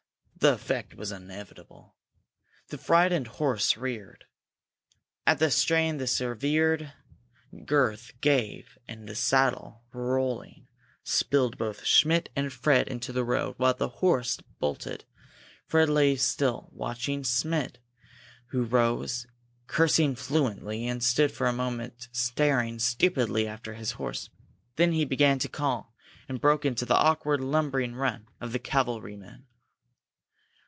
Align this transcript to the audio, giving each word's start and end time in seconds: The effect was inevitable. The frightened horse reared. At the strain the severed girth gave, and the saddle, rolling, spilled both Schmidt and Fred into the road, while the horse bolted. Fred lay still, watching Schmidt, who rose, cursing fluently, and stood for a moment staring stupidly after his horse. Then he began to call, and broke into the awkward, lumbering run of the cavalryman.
The 0.43 0.53
effect 0.53 0.95
was 0.95 1.11
inevitable. 1.11 1.97
The 2.69 2.79
frightened 2.79 3.27
horse 3.27 3.77
reared. 3.77 4.25
At 5.27 5.37
the 5.37 5.51
strain 5.51 5.97
the 5.99 6.07
severed 6.07 6.91
girth 7.65 8.13
gave, 8.21 8.75
and 8.87 9.07
the 9.07 9.13
saddle, 9.13 9.83
rolling, 9.93 10.67
spilled 11.03 11.59
both 11.59 11.85
Schmidt 11.85 12.29
and 12.35 12.51
Fred 12.51 12.87
into 12.87 13.13
the 13.13 13.23
road, 13.23 13.53
while 13.57 13.75
the 13.75 13.87
horse 13.99 14.37
bolted. 14.59 15.05
Fred 15.67 15.89
lay 15.89 16.15
still, 16.15 16.69
watching 16.71 17.21
Schmidt, 17.21 17.77
who 18.47 18.63
rose, 18.63 19.27
cursing 19.67 20.15
fluently, 20.15 20.87
and 20.87 21.03
stood 21.03 21.31
for 21.31 21.45
a 21.45 21.53
moment 21.53 22.07
staring 22.11 22.79
stupidly 22.79 23.47
after 23.47 23.75
his 23.75 23.91
horse. 23.91 24.31
Then 24.75 24.93
he 24.93 25.05
began 25.05 25.37
to 25.37 25.47
call, 25.47 25.93
and 26.27 26.41
broke 26.41 26.65
into 26.65 26.83
the 26.83 26.95
awkward, 26.97 27.41
lumbering 27.41 27.93
run 27.93 28.27
of 28.39 28.53
the 28.53 28.59
cavalryman. 28.59 29.45